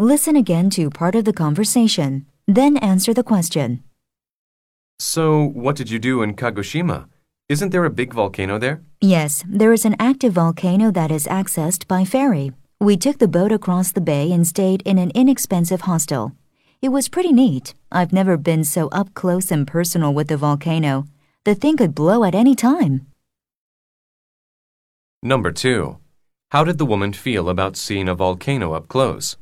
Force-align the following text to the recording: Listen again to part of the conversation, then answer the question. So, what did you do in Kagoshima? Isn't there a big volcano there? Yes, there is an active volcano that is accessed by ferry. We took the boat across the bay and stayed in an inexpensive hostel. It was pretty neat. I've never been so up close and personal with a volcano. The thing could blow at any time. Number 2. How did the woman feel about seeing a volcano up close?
Listen 0.00 0.34
again 0.34 0.70
to 0.70 0.88
part 0.88 1.14
of 1.14 1.26
the 1.26 1.32
conversation, 1.34 2.24
then 2.46 2.78
answer 2.78 3.12
the 3.12 3.22
question. 3.22 3.82
So, 4.98 5.44
what 5.44 5.76
did 5.76 5.90
you 5.90 5.98
do 5.98 6.22
in 6.22 6.36
Kagoshima? 6.36 7.06
Isn't 7.50 7.68
there 7.68 7.84
a 7.84 7.90
big 7.90 8.14
volcano 8.14 8.56
there? 8.56 8.80
Yes, 9.02 9.44
there 9.46 9.74
is 9.74 9.84
an 9.84 9.96
active 9.98 10.32
volcano 10.32 10.90
that 10.90 11.10
is 11.10 11.26
accessed 11.26 11.86
by 11.86 12.06
ferry. 12.06 12.52
We 12.80 12.96
took 12.96 13.18
the 13.18 13.28
boat 13.28 13.52
across 13.52 13.92
the 13.92 14.00
bay 14.00 14.32
and 14.32 14.46
stayed 14.46 14.80
in 14.86 14.96
an 14.96 15.10
inexpensive 15.14 15.82
hostel. 15.82 16.32
It 16.80 16.88
was 16.88 17.10
pretty 17.10 17.34
neat. 17.34 17.74
I've 17.92 18.10
never 18.10 18.38
been 18.38 18.64
so 18.64 18.88
up 18.88 19.12
close 19.12 19.50
and 19.50 19.66
personal 19.66 20.14
with 20.14 20.30
a 20.30 20.38
volcano. 20.38 21.04
The 21.44 21.54
thing 21.54 21.76
could 21.76 21.94
blow 21.94 22.24
at 22.24 22.34
any 22.34 22.54
time. 22.54 23.06
Number 25.22 25.52
2. 25.52 25.98
How 26.52 26.64
did 26.64 26.78
the 26.78 26.86
woman 26.86 27.12
feel 27.12 27.50
about 27.50 27.76
seeing 27.76 28.08
a 28.08 28.14
volcano 28.14 28.72
up 28.72 28.88
close? 28.88 29.36